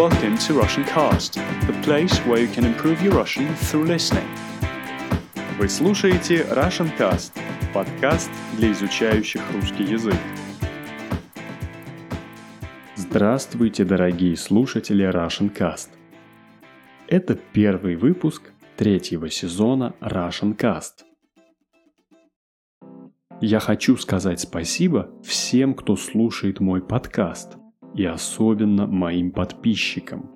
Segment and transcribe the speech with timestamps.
[0.00, 1.34] Welcome to Russian Cast,
[1.66, 4.26] the place where you can improve your Russian through listening.
[5.58, 7.32] Вы слушаете Russian Cast,
[7.74, 10.16] подкаст для изучающих русский язык.
[12.96, 15.90] Здравствуйте, дорогие слушатели Russian Cast.
[17.06, 21.04] Это первый выпуск третьего сезона Russian Cast.
[23.42, 27.58] Я хочу сказать спасибо всем, кто слушает мой подкаст–
[27.94, 30.30] и особенно моим подписчикам.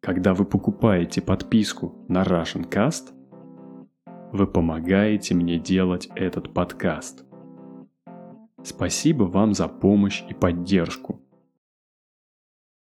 [0.00, 3.12] Когда вы покупаете подписку на Russian Cast,
[4.32, 7.24] вы помогаете мне делать этот подкаст.
[8.62, 11.20] Спасибо вам за помощь и поддержку.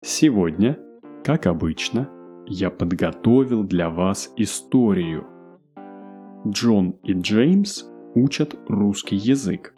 [0.01, 0.77] Сегодня,
[1.23, 2.09] как обычно,
[2.45, 5.25] я подготовил для вас историю.
[6.47, 9.73] Джон и Джеймс учат русский язык.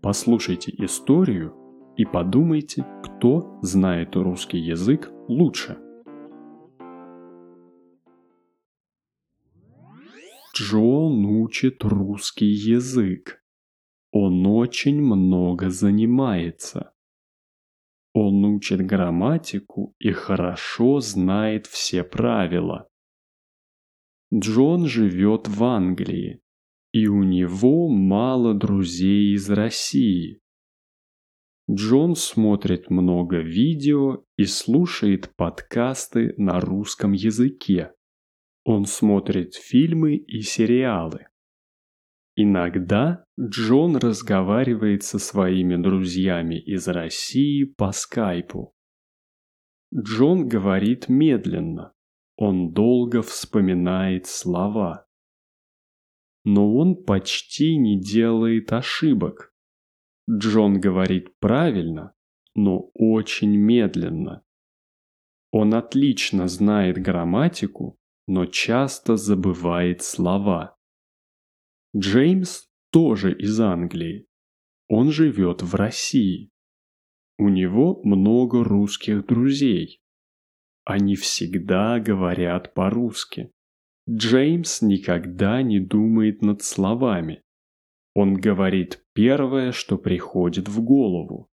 [0.00, 1.61] Послушайте историю
[1.96, 5.78] и подумайте, кто знает русский язык лучше.
[10.54, 13.42] Джон учит русский язык.
[14.10, 16.92] Он очень много занимается.
[18.12, 22.88] Он учит грамматику и хорошо знает все правила.
[24.34, 26.42] Джон живет в Англии,
[26.92, 30.41] и у него мало друзей из России.
[31.72, 37.92] Джон смотрит много видео и слушает подкасты на русском языке.
[38.64, 41.28] Он смотрит фильмы и сериалы.
[42.36, 48.74] Иногда Джон разговаривает со своими друзьями из России по скайпу.
[49.94, 51.92] Джон говорит медленно.
[52.36, 55.06] Он долго вспоминает слова.
[56.44, 59.51] Но он почти не делает ошибок.
[60.30, 62.14] Джон говорит правильно,
[62.54, 64.44] но очень медленно.
[65.50, 70.76] Он отлично знает грамматику, но часто забывает слова.
[71.96, 74.26] Джеймс тоже из Англии.
[74.88, 76.50] Он живет в России.
[77.38, 80.00] У него много русских друзей.
[80.84, 83.52] Они всегда говорят по-русски.
[84.08, 87.42] Джеймс никогда не думает над словами.
[88.14, 91.48] Он говорит первое, что приходит в голову.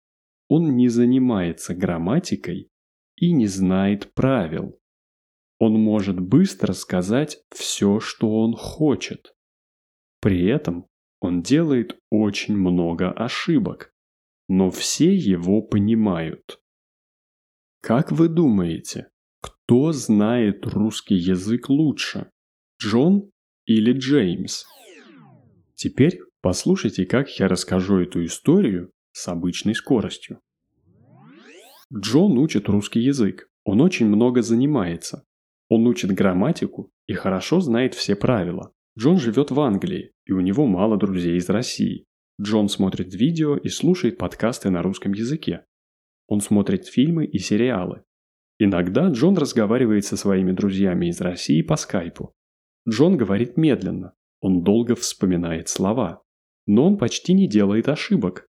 [0.48, 2.70] Он не занимается грамматикой
[3.16, 4.80] и не знает правил.
[5.58, 9.34] Он может быстро сказать все, что он хочет.
[10.20, 10.86] При этом
[11.20, 13.92] он делает очень много ошибок,
[14.48, 16.60] но все его понимают.
[17.80, 19.10] Как вы думаете,
[19.40, 22.30] кто знает русский язык лучше,
[22.80, 23.30] Джон
[23.66, 24.64] или Джеймс?
[25.74, 30.40] Теперь Послушайте, как я расскажу эту историю с обычной скоростью.
[31.92, 33.48] Джон учит русский язык.
[33.64, 35.24] Он очень много занимается.
[35.68, 38.72] Он учит грамматику и хорошо знает все правила.
[38.96, 42.04] Джон живет в Англии, и у него мало друзей из России.
[42.40, 45.64] Джон смотрит видео и слушает подкасты на русском языке.
[46.28, 48.04] Он смотрит фильмы и сериалы.
[48.60, 52.32] Иногда Джон разговаривает со своими друзьями из России по скайпу.
[52.88, 54.14] Джон говорит медленно.
[54.40, 56.22] Он долго вспоминает слова
[56.68, 58.46] но он почти не делает ошибок.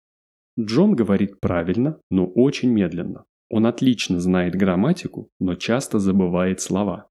[0.60, 3.24] Джон говорит правильно, но очень медленно.
[3.50, 7.10] Он отлично знает грамматику, но часто забывает слова.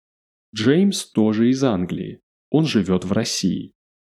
[0.54, 2.20] Джеймс тоже из Англии.
[2.50, 3.72] Он живет в России.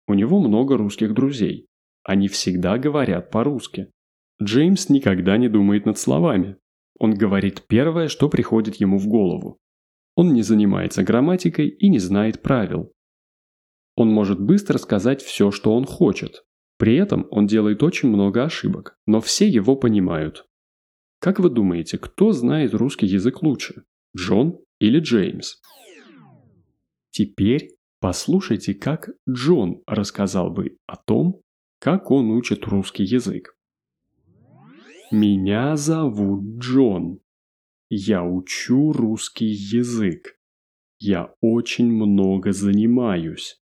[0.07, 1.67] У него много русских друзей.
[2.05, 3.91] Они всегда говорят по-русски.
[4.43, 6.59] Джеймс никогда не думает над словами.
[6.99, 9.59] Он говорит первое, что приходит ему в голову.
[10.15, 12.93] Он не занимается грамматикой и не знает правил.
[13.97, 16.43] Он может быстро сказать все, что он хочет,
[16.83, 20.49] при этом он делает очень много ошибок, но все его понимают.
[21.21, 23.85] Как вы думаете, кто знает русский язык лучше?
[24.17, 25.61] Джон или Джеймс?
[27.13, 31.43] Теперь послушайте, как Джон рассказал бы о том,
[31.79, 33.57] как он учит русский язык.
[35.13, 37.21] Меня зовут Джон.
[37.91, 40.37] Я учу русский язык.
[40.99, 43.63] Я очень много занимаюсь.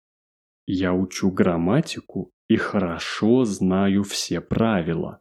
[0.64, 5.20] Я учу грамматику и хорошо знаю все правила.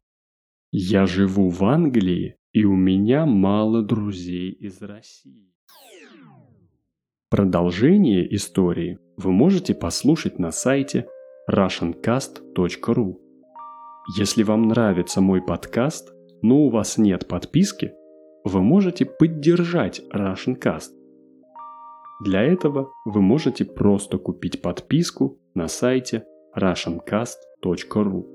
[0.73, 5.53] Я живу в Англии, и у меня мало друзей из России.
[7.29, 11.07] Продолжение истории вы можете послушать на сайте
[11.49, 13.15] russiancast.ru.
[14.17, 17.93] Если вам нравится мой подкаст, но у вас нет подписки,
[18.43, 20.91] вы можете поддержать Russian Cast.
[22.25, 26.25] Для этого вы можете просто купить подписку на сайте
[26.55, 28.25] russiancast.ru.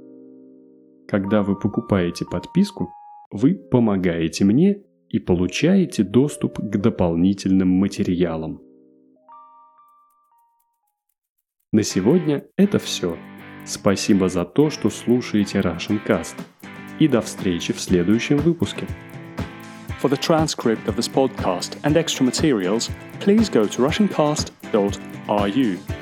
[1.08, 2.90] Когда вы покупаете подписку,
[3.30, 8.60] вы помогаете мне и получаете доступ к дополнительным материалам.
[11.72, 13.16] На сегодня это все.
[13.64, 16.36] Спасибо за то, что слушаете Russian Cast.
[16.98, 18.86] И до встречи в следующем выпуске.
[20.00, 22.90] For the transcript of this podcast and extra materials,
[23.20, 25.95] please go to russiancast.ru.